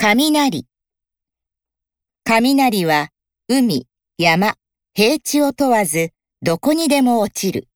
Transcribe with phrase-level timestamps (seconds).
[0.00, 0.64] 雷。
[2.24, 3.08] 雷は
[3.48, 4.54] 海、山、
[4.94, 7.66] 平地を問わずどこにでも落ちる。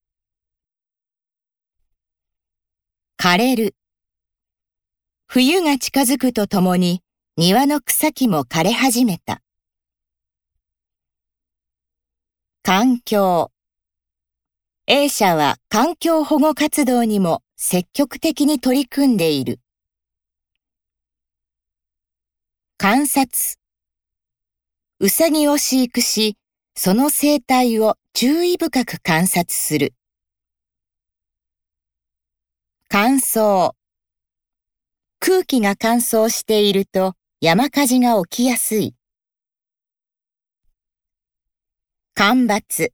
[3.21, 3.75] 枯れる。
[5.27, 7.03] 冬が近づくとともに
[7.37, 9.43] 庭の草木も枯れ始めた。
[12.63, 13.51] 環境。
[14.87, 19.59] A 社は環境保護活動にも積極的に取り組んでいる。
[22.83, 23.61] 観察。
[24.99, 26.37] うさぎを飼育し、
[26.75, 29.95] その生態を注意深く観察する。
[32.89, 33.75] 乾燥。
[35.21, 38.97] 空気が乾燥していると山火事が起きやすい。
[42.17, 42.93] 干ばつ。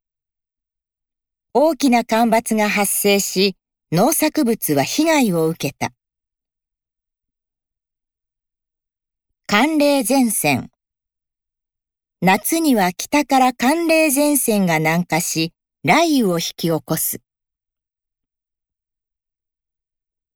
[1.55, 3.57] 大きな干ばつが発生し、
[3.91, 5.93] 農作物は被害を受けた。
[9.51, 10.71] 寒冷前線。
[12.21, 15.55] 夏には北から寒冷前線が南下し、
[15.87, 17.23] 雷雨を引き起こす。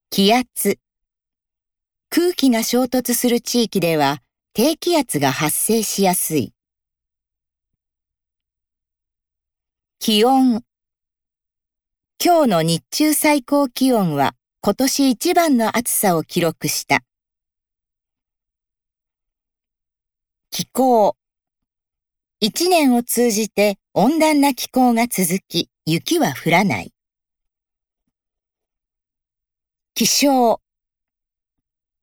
[0.09, 0.79] 気圧。
[2.09, 4.23] 空気が衝突する地域では
[4.55, 6.55] 低気圧が発生しやすい。
[9.99, 10.65] 気温。
[12.19, 14.33] 今日の日中最高気温は
[14.63, 17.03] 今年一番の暑さを記録した。
[20.55, 21.17] 気候。
[22.39, 26.93] 一年を通じて温暖な気候が続き、雪は降らない。
[29.95, 30.61] 気象。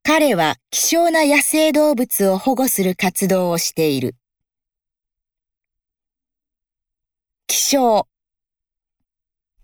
[0.02, 4.16] 彼は希少な野生動物を保護する活動をしている。
[7.45, 8.08] 気象。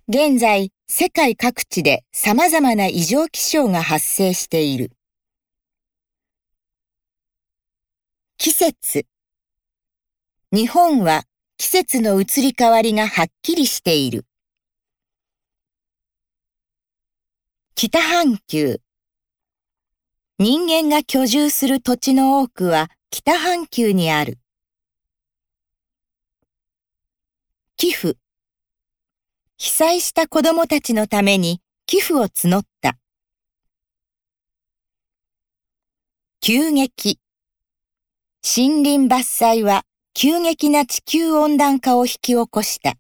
[0.08, 4.95] 現在、世界各地で様々な異常気象が発生している。
[8.38, 9.08] 季節
[10.52, 11.24] 日本は
[11.58, 14.26] 季節の移り変わりがはっきりしている。
[17.76, 18.82] 北半球
[20.38, 24.38] 人間が居住する土地の多くは北半球にある。
[27.78, 28.18] 寄付
[29.58, 32.98] 被災した子供たちのために寄付を募った。
[36.42, 37.18] 急激
[38.48, 39.82] 森林伐採は
[40.14, 42.94] 急激な地球温暖化を引き起こした。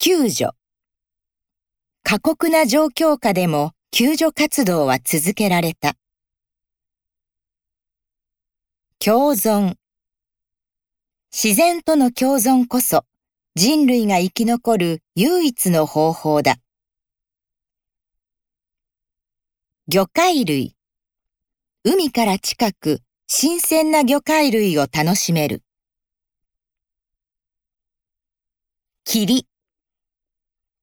[0.00, 0.50] 救助。
[2.02, 5.94] 過酷な状況下でも救助活動は続けられた。
[8.98, 9.76] 共存。
[11.32, 13.04] 自然との共存こそ
[13.54, 16.56] 人類が生き残る唯一の方法だ。
[19.86, 20.74] 魚介類。
[21.82, 25.62] 海から近く新鮮な魚介類を楽しめる。
[29.04, 29.46] 霧。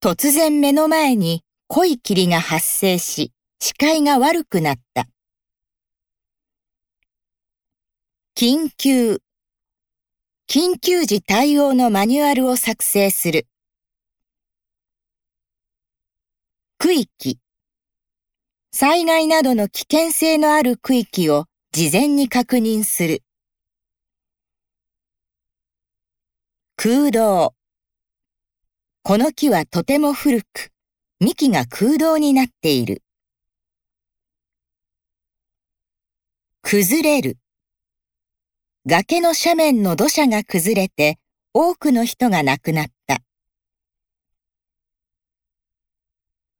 [0.02, 5.06] 突然目の前に濃い霧が発生し、視界が悪くなった。
[8.36, 9.20] 緊急。
[10.50, 13.46] 緊急時対応のマニュアルを作成する。
[16.78, 17.38] 区域。
[18.80, 23.24] 災害などの危険性のある区域を事前に確認する。
[26.76, 27.54] 空洞。
[29.02, 30.70] この木はとても古く、
[31.18, 33.02] 幹が空洞になっている。
[36.62, 37.36] 崩れる。
[38.86, 41.18] 崖の斜面の土砂が崩れて
[41.52, 43.22] 多くの人が亡くなった。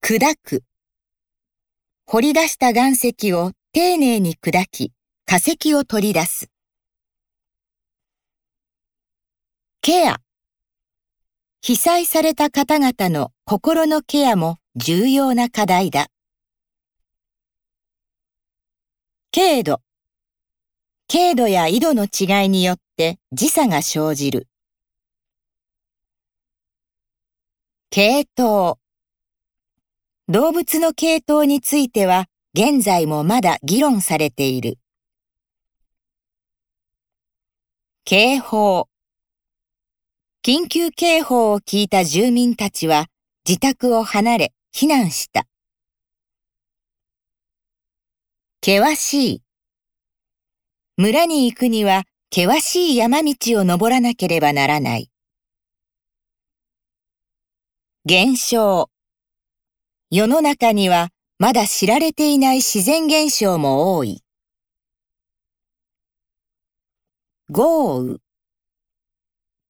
[0.03, 0.65] 砕く。
[2.11, 4.95] 掘り出した岩石を丁寧に砕き、
[5.27, 6.51] 化石を取り出す。
[9.83, 10.17] ケア。
[11.61, 16.07] 被災された方々の心のケアも重要な課題だ。
[19.31, 19.83] 軽度。
[21.13, 24.49] 軽度や緯度の違いによって時差が生じる。
[27.91, 28.79] 系統。
[30.31, 34.79] 動物の系統については現在もまだ議論されている。
[38.05, 38.89] 警報。
[40.45, 43.07] 緊急警報を聞いた住民たちは
[43.49, 45.47] 自宅を離れ避難した。
[48.63, 49.43] 険しい。
[50.99, 55.11] 村に行くには険しい山道を登らなければならない。
[58.05, 58.91] 減少。
[60.11, 64.23] 世の中にはまだ知られていない自然現象も多い。
[67.51, 68.17] 豪雨。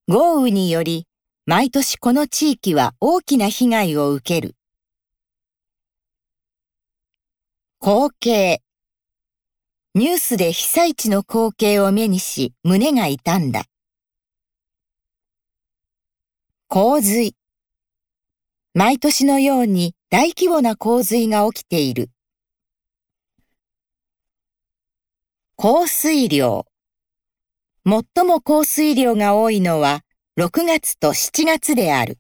[0.06, 1.08] 豪雨により、
[1.44, 4.55] 毎年この地域は大きな被害を受ける。
[7.81, 8.62] 光景。
[9.96, 13.64] ニュースで被災地の光景を目にし、胸が痛んだ。
[16.69, 17.35] 洪水。
[18.75, 22.10] 毎年のように大規模な洪水が起きている。
[25.56, 26.64] 降水量。
[27.84, 30.00] 最も降水量が多いのは
[30.38, 32.19] 6月と7月である。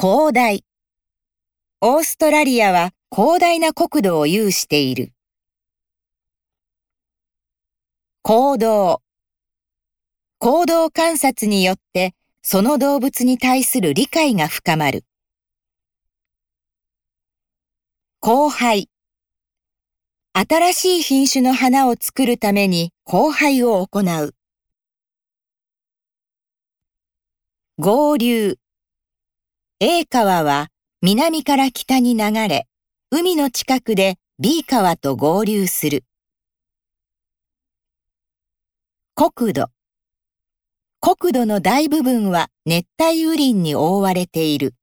[0.00, 0.64] 広大。
[1.82, 5.12] オーストラリアは広大な国土を有している。
[8.22, 9.02] 行動。
[10.38, 15.04] 行動観察によってその動物に対する理解が深まる。
[18.22, 18.88] 交配。
[20.32, 24.34] 新しい品種の花を作るために交配を行う。
[27.78, 28.58] 合流。
[29.80, 30.68] A 川は
[31.02, 32.68] 南から北に流れ、
[33.10, 36.04] 海の近くで B 川と合流する。
[39.14, 39.79] 国土。
[41.02, 44.74] 国土の大部分は熱帯雨林に覆われている。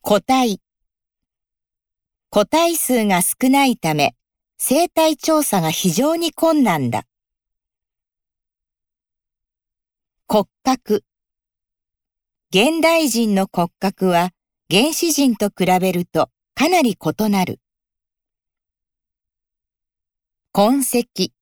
[0.00, 0.62] 個体。
[2.30, 4.14] 個体数が少ないため、
[4.56, 7.04] 生態調査が非常に困難だ。
[10.26, 11.04] 骨格。
[12.48, 14.30] 現代人の骨格は
[14.70, 17.60] 原始人と比べるとかなり異なる。
[20.52, 21.34] 痕跡。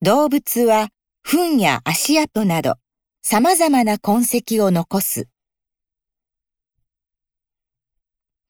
[0.00, 0.90] 動物は
[1.24, 2.76] 糞や足跡など
[3.20, 5.26] 様々な痕跡を残す。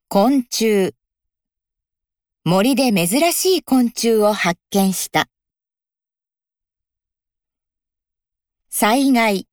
[0.08, 0.92] 昆虫
[2.44, 5.30] 森で珍しい昆虫を発見した。
[8.68, 9.48] 災害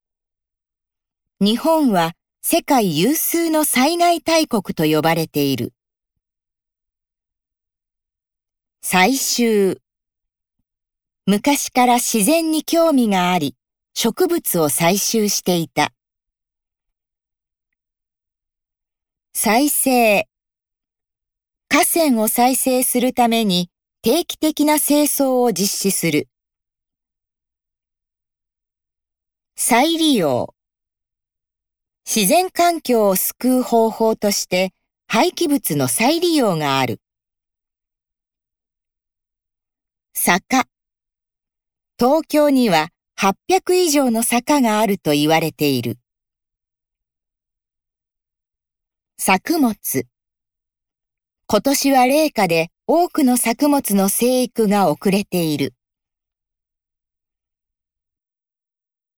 [1.40, 5.72] 日本は世界有数の災害大国と呼ばれている。
[8.84, 9.80] 採集
[11.28, 13.56] 昔から自然に興味があり、
[13.96, 15.92] 植物を採集していた。
[19.34, 20.28] 再生
[21.68, 23.72] 河川を再生するために
[24.04, 26.30] 定期的な清掃を実施する。
[29.56, 30.54] 再利用。
[32.06, 34.74] 自然環境を救う方法として
[35.08, 37.02] 廃棄物の再利用がある。
[40.14, 40.68] 坂。
[41.98, 45.98] 東京には800以上の坂があると言われている。
[49.18, 50.06] 作物。
[51.48, 55.74] 今年は冷夏で多くの作物の生育が遅れている。